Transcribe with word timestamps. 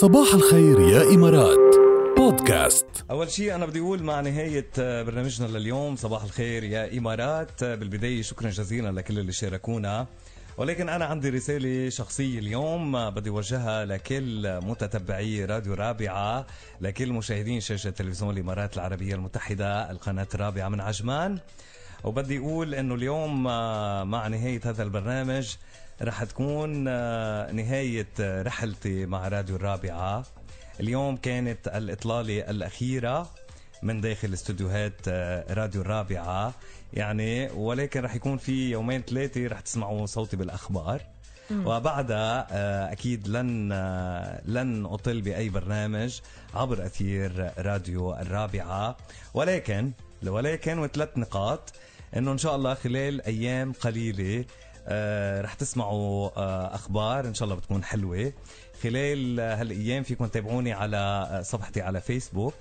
صباح 0.00 0.34
الخير 0.34 0.80
يا 0.80 1.14
إمارات. 1.14 1.76
بودكاست. 2.16 2.86
أول 3.10 3.30
شيء 3.30 3.54
أنا 3.54 3.66
بدي 3.66 3.80
أقول 3.80 4.02
مع 4.02 4.20
نهاية 4.20 4.70
برنامجنا 4.78 5.46
لليوم 5.46 5.96
صباح 5.96 6.22
الخير 6.22 6.64
يا 6.64 6.98
إمارات. 6.98 7.64
بالبداية 7.64 8.22
شكرا 8.22 8.50
جزيلا 8.50 9.00
لكل 9.00 9.18
اللي 9.18 9.32
شاركونا. 9.32 10.06
ولكن 10.56 10.88
أنا 10.88 11.04
عندي 11.04 11.28
رسالة 11.28 11.88
شخصية 11.88 12.38
اليوم 12.38 13.10
بدي 13.10 13.30
أوجهها 13.30 13.84
لكل 13.84 14.60
متتبعي 14.60 15.44
راديو 15.44 15.74
رابعة 15.74 16.46
لكل 16.80 17.12
مشاهدين 17.12 17.60
شاشة 17.60 17.90
تلفزيون 17.90 18.34
الإمارات 18.34 18.74
العربية 18.74 19.14
المتحدة 19.14 19.90
القناة 19.90 20.28
الرابعة 20.34 20.68
من 20.68 20.80
عجمان. 20.80 21.38
وبدي 22.04 22.38
أقول 22.38 22.74
أنه 22.74 22.94
اليوم 22.94 23.42
مع 24.10 24.26
نهاية 24.26 24.60
هذا 24.64 24.82
البرنامج 24.82 25.56
رح 26.02 26.24
تكون 26.24 26.84
نهاية 27.54 28.08
رحلتي 28.20 29.06
مع 29.06 29.28
راديو 29.28 29.56
الرابعة. 29.56 30.24
اليوم 30.80 31.16
كانت 31.16 31.68
الإطلالة 31.68 32.50
الأخيرة 32.50 33.30
من 33.82 34.00
داخل 34.00 34.32
استوديوهات 34.32 35.08
راديو 35.50 35.80
الرابعة. 35.80 36.54
يعني 36.92 37.50
ولكن 37.50 38.00
رح 38.00 38.14
يكون 38.14 38.38
في 38.38 38.70
يومين 38.70 39.02
ثلاثة 39.02 39.46
رح 39.46 39.60
تسمعوا 39.60 40.06
صوتي 40.06 40.36
بالأخبار. 40.36 41.02
وبعدها 41.50 42.46
أكيد 42.92 43.28
لن 43.28 43.72
لن 44.44 44.86
أطل 44.86 45.20
بأي 45.20 45.48
برنامج 45.48 46.20
عبر 46.54 46.86
أثير 46.86 47.50
راديو 47.58 48.14
الرابعة. 48.14 48.96
ولكن 49.34 49.92
ولكن 50.26 50.78
وثلاث 50.78 51.18
نقاط. 51.18 51.72
إنه 52.16 52.32
إن 52.32 52.38
شاء 52.38 52.56
الله 52.56 52.74
خلال 52.74 53.22
أيام 53.22 53.72
قليلة 53.72 54.44
آه 54.88 55.40
رح 55.40 55.54
تسمعوا 55.54 56.30
آه 56.36 56.74
أخبار 56.74 57.26
إن 57.26 57.34
شاء 57.34 57.44
الله 57.48 57.56
بتكون 57.56 57.84
حلوة. 57.84 58.32
خلال 58.82 59.40
هالأيام 59.40 60.02
فيكم 60.02 60.26
تتابعوني 60.26 60.72
على 60.72 61.40
صفحتي 61.44 61.80
على 61.82 62.00
فيسبوك. 62.00 62.54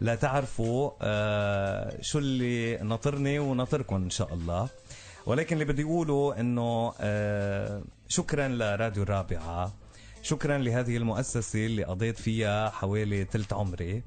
لتعرفوا 0.00 0.90
آه 1.02 2.02
شو 2.02 2.18
اللي 2.18 2.76
ناطرني 2.76 3.38
وناطركم 3.38 3.96
إن 3.96 4.10
شاء 4.10 4.34
الله. 4.34 4.68
ولكن 5.26 5.54
اللي 5.54 5.72
بدي 5.72 5.82
أقوله 5.82 6.40
إنه 6.40 6.92
آه 7.00 7.82
شكرا 8.08 8.48
لراديو 8.48 9.02
الرابعة. 9.02 9.72
شكرا 10.22 10.58
لهذه 10.58 10.96
المؤسسة 10.96 11.66
اللي 11.66 11.84
قضيت 11.84 12.18
فيها 12.18 12.70
حوالي 12.70 13.24
ثلث 13.24 13.52
عمري. 13.52 14.02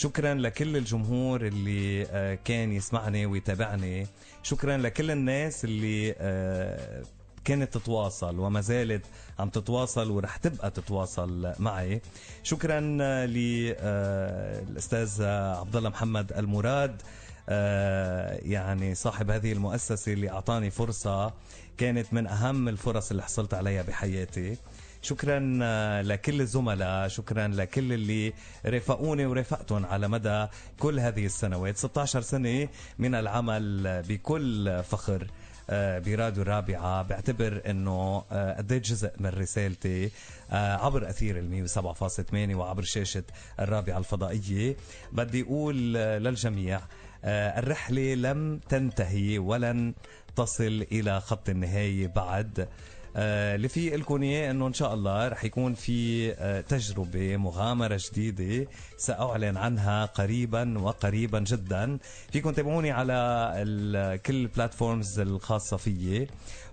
شكرا 0.00 0.34
لكل 0.34 0.76
الجمهور 0.76 1.46
اللي 1.46 2.06
آه 2.10 2.34
كان 2.44 2.72
يسمعني 2.72 3.26
ويتابعني. 3.26 4.06
شكرا 4.42 4.76
لكل 4.76 5.10
الناس 5.10 5.64
اللي 5.64 6.14
آه 6.18 7.02
كانت 7.44 7.74
تتواصل 7.74 8.38
وما 8.38 8.60
زالت 8.60 9.02
عم 9.38 9.48
تتواصل 9.48 10.10
ورح 10.10 10.36
تبقى 10.36 10.70
تتواصل 10.70 11.52
معي. 11.58 12.00
شكرا 12.42 12.80
للاستاذ 13.26 15.22
عبد 15.60 15.76
الله 15.76 15.88
محمد 15.88 16.32
المراد. 16.32 17.02
يعني 18.52 18.94
صاحب 18.94 19.30
هذه 19.30 19.52
المؤسسة 19.52 20.12
اللي 20.12 20.30
أعطاني 20.30 20.70
فرصة 20.70 21.32
كانت 21.78 22.14
من 22.14 22.26
أهم 22.26 22.68
الفرص 22.68 23.10
اللي 23.10 23.22
حصلت 23.22 23.54
عليها 23.54 23.82
بحياتي. 23.82 24.56
شكرا 25.02 25.38
لكل 26.02 26.40
الزملاء 26.40 27.08
شكرا 27.08 27.48
لكل 27.48 27.92
اللي 27.92 28.32
رافقوني 28.66 29.26
ورافقتهم 29.26 29.86
على 29.86 30.08
مدى 30.08 30.46
كل 30.78 31.00
هذه 31.00 31.26
السنوات. 31.26 31.76
16 31.76 32.20
سنة 32.20 32.68
من 32.98 33.14
العمل 33.14 34.02
بكل 34.08 34.82
فخر 34.82 35.26
براديو 35.70 36.42
الرابعة. 36.42 37.02
بعتبر 37.02 37.62
إنه 37.66 38.18
قديت 38.58 38.84
جزء 38.84 39.10
من 39.20 39.26
رسالتي 39.30 40.10
عبر 40.50 41.10
أثير 41.10 41.38
ال 41.38 41.68
107.8 41.68 42.54
وعبر 42.54 42.82
شاشة 42.82 43.24
الرابعة 43.60 43.98
الفضائية. 43.98 44.76
بدي 45.12 45.42
أقول 45.42 45.94
للجميع 45.94 46.80
الرحلة 47.24 48.14
لم 48.14 48.60
تنتهي 48.68 49.38
ولن 49.38 49.94
تصل 50.36 50.86
إلى 50.92 51.20
خط 51.20 51.48
النهاية 51.48 52.06
بعد. 52.06 52.60
آه 52.60 52.68
اللي 53.16 53.68
في 53.68 53.90
لكم 53.96 54.22
اياه 54.22 54.50
إنه 54.50 54.66
إن 54.66 54.72
شاء 54.72 54.94
الله 54.94 55.28
رح 55.28 55.44
يكون 55.44 55.74
في 55.74 56.32
آه 56.32 56.60
تجربة 56.60 57.36
مغامرة 57.36 58.00
جديدة 58.10 58.66
سأعلن 58.96 59.56
عنها 59.56 60.04
قريبا 60.04 60.78
وقريبا 60.78 61.38
جدا. 61.40 61.98
فيكم 62.32 62.50
تابعوني 62.50 62.90
على 62.90 64.20
كل 64.26 64.34
البلاتفورمز 64.34 65.20
الخاصة 65.20 65.76
فيي. 65.76 66.26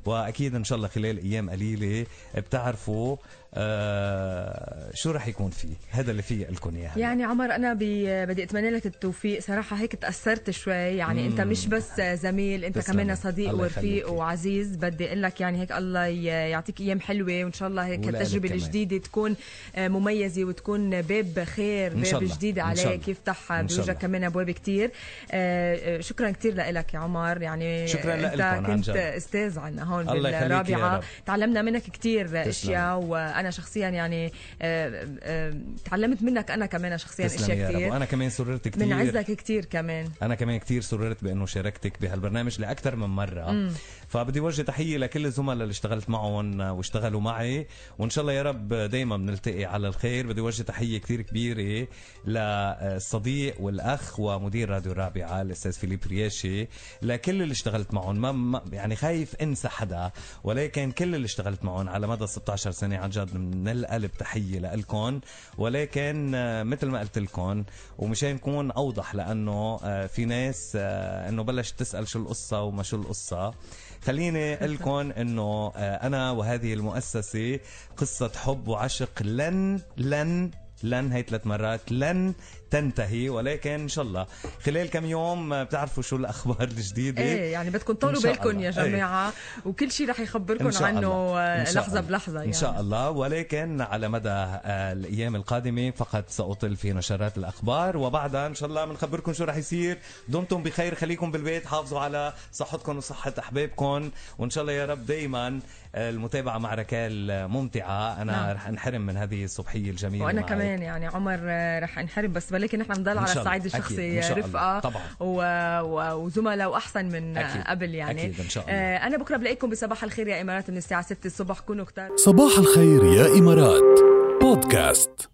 وأكيد 0.05 0.55
إن 0.55 0.63
شاء 0.63 0.75
الله 0.75 0.87
خلال 0.87 1.17
أيام 1.17 1.49
قليلة 1.49 2.05
بتعرفوا 2.35 3.17
آه 3.53 4.91
شو 4.93 5.11
رح 5.11 5.27
يكون 5.27 5.49
فيه 5.49 5.73
هذا 5.89 6.11
اللي 6.11 6.21
فيه 6.21 6.47
لكم 6.47 6.75
اياه 6.75 6.91
يعني 6.97 7.23
عمر 7.23 7.55
أنا 7.55 7.73
بدي 7.73 8.43
أتمنى 8.43 8.69
لك 8.69 8.85
التوفيق. 8.85 9.41
صراحة 9.41 9.75
هيك 9.75 9.95
تأثرت 9.95 10.49
شوي. 10.49 10.73
يعني 10.73 11.23
مم. 11.23 11.29
انت 11.31 11.41
مش 11.41 11.67
بس 11.67 12.01
زميل 12.01 12.65
أنت 12.65 12.79
كمان 12.79 13.15
صديق 13.15 13.55
ورفيق 13.55 14.11
وعزيز. 14.11 14.75
بدي 14.75 15.07
أقول 15.07 15.21
لك 15.23 15.41
يعني 15.41 15.61
هيك 15.61 15.71
الله 15.71 16.05
يعطيك 16.27 16.81
أيام 16.81 16.99
حلوة 16.99 17.43
وإن 17.43 17.53
شاء 17.53 17.69
الله 17.69 17.85
هيك 17.85 18.07
التجربه 18.07 18.51
الجديده 18.51 18.97
تكون 18.97 19.35
مميزة 19.77 20.43
وتكون 20.43 21.01
باب 21.01 21.43
خير 21.55 21.93
باب 21.93 22.23
جديد 22.23 22.59
عليك 22.59 23.07
يفتح 23.07 23.61
بوجهك 23.61 23.97
كمان 23.97 24.23
أبواب 24.23 24.51
كثير 24.51 24.91
آه 25.31 25.99
شكرا 25.99 26.31
كثير 26.31 26.55
لك 26.55 26.93
يا 26.93 26.99
عمر. 26.99 27.41
يعني 27.41 27.87
شكرا 27.87 28.13
أنت 28.15 28.65
كنت 28.67 28.89
أستاذ 28.89 29.59
عنا 29.59 29.83
هون 29.83 30.05
بالرابعة. 30.05 31.01
تعلمنا 31.25 31.61
منك 31.61 31.83
كثير 31.83 32.49
أشياء 32.49 32.99
وأنا 32.99 33.51
شخصيا 33.51 33.89
يعني 33.89 34.33
آه 34.61 35.07
آه 35.23 35.53
تعلمت 35.85 36.23
منك 36.23 36.51
أنا 36.51 36.65
كمان 36.65 36.97
شخصيا 36.97 37.25
أشياء 37.25 37.71
كثير 37.71 37.89
وأنا 37.91 38.05
كمان 38.05 38.29
سررت 38.29 38.67
كثير 38.67 38.85
من 38.85 38.93
عزك 38.93 39.31
كثير 39.31 39.65
كمان. 39.65 40.09
أنا 40.21 40.35
كمان 40.35 40.59
كثير 40.59 40.81
سررت 40.81 41.23
بأنه 41.23 41.45
شاركتك 41.45 42.01
بهالبرنامج 42.01 42.61
لأكثر 42.61 42.95
من 42.95 43.07
مرة. 43.09 43.51
مم. 43.51 43.71
فبدي 44.09 44.39
وجه 44.39 44.61
تحية 44.61 44.97
لكل 44.97 45.25
الزملاء 45.25 45.53
اللي 45.63 45.71
اشتغلت 45.71 46.09
معهم 46.09 46.16
واشتغلوا 46.17 47.21
معي. 47.21 47.67
وإن 47.99 48.09
شاء 48.09 48.21
الله 48.21 48.33
يا 48.33 48.43
رب 48.43 48.73
دائما 48.73 49.17
بنلتقي 49.17 49.65
على 49.65 49.87
الخير. 49.87 50.27
بدي 50.27 50.41
وجه 50.41 50.63
تحية 50.63 50.97
كثير 50.97 51.21
كبيرة 51.21 51.87
للصديق 52.25 53.61
والأخ 53.61 54.19
ومدير 54.19 54.69
راديو 54.69 54.91
الرابعة 54.91 55.41
الأستاذ 55.41 55.71
فيليب 55.71 56.03
رياشي. 56.07 56.67
لكل 57.01 57.41
اللي 57.41 57.51
اشتغلت 57.51 57.93
معهم. 57.93 58.51
ما 58.51 58.61
يعني 58.71 58.95
خايف 58.95 59.35
انسى 59.35 59.69
حدا. 59.69 60.11
ولكن 60.43 60.91
كل 60.91 61.15
اللي 61.15 61.25
اشتغلت 61.25 61.65
معهم 61.65 61.89
على 61.89 62.07
مدى 62.07 62.27
16 62.27 62.71
سنة 62.71 62.97
عن 62.97 63.09
جد 63.09 63.35
من 63.35 63.67
القلب 63.67 64.11
تحيه 64.11 64.59
لكم 64.59 65.19
ولكن 65.57 66.31
مثل 66.65 66.87
ما 66.87 66.99
قلت 66.99 67.17
لكم 67.17 67.63
ومشان 67.97 68.35
نكون 68.35 68.71
أوضح 68.71 69.15
لأنه 69.15 69.77
في 70.07 70.25
ناس 70.25 70.75
إنه 70.75 71.43
بلشت 71.43 71.79
تسأل 71.79 72.07
شو 72.07 72.19
القصة 72.19 72.61
وما 72.61 72.83
شو 72.83 72.97
القصة. 72.97 73.53
خليني 74.01 74.53
أقول 74.53 74.73
لكم 74.73 75.11
إنه 75.11 75.71
أنا 76.07 76.31
وهذه 76.31 76.73
المؤسسة 76.73 77.59
قصة 77.97 78.31
حب 78.35 78.67
وعشق. 78.67 79.21
لن 79.21 79.79
لن 79.97 80.51
لن 80.83 81.11
هي 81.11 81.23
ثلاث 81.23 81.47
مرات 81.47 81.91
لن 81.91 82.33
تنتهي 82.71 83.29
ولكن 83.29 83.71
إن 83.71 83.87
شاء 83.87 84.05
الله. 84.05 84.27
خلال 84.65 84.89
كم 84.89 85.05
يوم 85.05 85.63
بتعرفوا 85.63 86.03
شو 86.03 86.15
الأخبار 86.15 86.63
الجديدة؟ 86.63 87.23
إيه 87.23 87.51
يعني 87.51 87.69
بدكم 87.69 87.93
طولوا 87.93 88.21
بالكم 88.21 88.59
يا 88.59 88.71
جماعة 88.71 89.27
إيه. 89.27 89.33
وكل 89.65 89.91
شيء 89.91 90.09
رح 90.09 90.19
يخبركم 90.19 90.85
عنه 90.85 91.35
لحظة 91.63 92.01
بلحظة 92.01 92.37
يعني 92.37 92.47
إن 92.47 92.53
شاء 92.53 92.79
الله. 92.79 93.09
ولكن 93.09 93.81
على 93.81 94.07
مدى 94.07 94.45
الأيام 94.67 95.35
القادمة 95.35 95.91
فقط 95.91 96.29
سأطل 96.29 96.75
في 96.75 96.93
نشرات 96.93 97.37
الأخبار. 97.37 97.97
وبعدها 97.97 98.47
إن 98.47 98.55
شاء 98.55 98.69
الله 98.69 98.85
بنخبركم 98.85 99.33
شو 99.33 99.43
رح 99.43 99.55
يصير. 99.55 99.97
دمتم 100.27 100.63
بخير. 100.63 100.95
خليكم 100.95 101.31
بالبيت. 101.31 101.65
حافظوا 101.65 101.99
على 101.99 102.33
صحتكم 102.51 102.97
وصحة 102.97 103.33
أحبابكم. 103.39 104.09
وإن 104.37 104.49
شاء 104.49 104.61
الله 104.61 104.73
يا 104.73 104.85
رب 104.85 105.05
دائما 105.05 105.59
المتابعة 105.95 106.57
مع 106.57 106.73
ركال 106.73 107.47
ممتعة. 107.47 108.21
أنا 108.21 108.31
نعم. 108.31 108.49
رح 108.55 108.67
أنحرم 108.67 109.01
من 109.01 109.17
هذه 109.17 109.43
الصبحية 109.43 109.89
الجميلة 109.89 110.25
وأنا 110.25 110.41
معك. 110.41 110.49
كمان 110.49 110.81
يعني 110.81 111.07
عمر 111.07 111.39
رح 111.83 111.99
أنحرم 111.99 112.33
بس 112.33 112.51
ولكن 112.57 112.79
نحن 112.79 112.93
بنضل 112.93 113.17
على 113.17 113.31
الصعيد 113.31 113.65
الشخصي 113.65 114.19
رفقة 114.19 114.79
طبعا. 114.79 115.01
و... 115.19 115.41
و... 115.81 116.25
وزملاء 116.25 116.69
وأحسن 116.69 117.05
من 117.05 117.37
أكيد. 117.37 117.61
قبل 117.67 117.95
يعني. 117.95 118.21
أكيد 118.21 118.39
إن 118.39 118.49
شاء 118.49 118.63
الله. 118.63 118.75
آه 118.75 118.97
أنا 119.07 119.17
بكرة 119.17 119.37
بلاقيكم 119.37 119.69
بصباح 119.69 120.03
الخير 120.03 120.27
يا 120.27 120.41
إمارات 120.41 120.69
من 120.69 120.77
الساعة 120.77 121.01
6 121.01 121.27
الصبح. 121.27 121.59
كونوا 121.59 121.85
كتار. 121.85 122.11
صباح 122.15 122.57
الخير 122.57 123.03
يا 123.03 123.27
إمارات. 123.39 123.99
بودكاست. 124.41 125.29